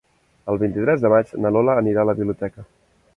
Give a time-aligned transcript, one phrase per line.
[0.53, 2.67] El vint-i-tres de maig na Lola anirà a la biblioteca.